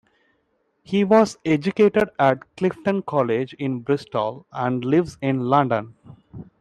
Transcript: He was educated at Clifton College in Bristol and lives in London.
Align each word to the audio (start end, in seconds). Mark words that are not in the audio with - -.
He 0.81 1.03
was 1.03 1.37
educated 1.45 2.09
at 2.17 2.39
Clifton 2.57 3.03
College 3.03 3.53
in 3.59 3.81
Bristol 3.81 4.47
and 4.51 4.83
lives 4.83 5.15
in 5.21 5.41
London. 5.41 5.93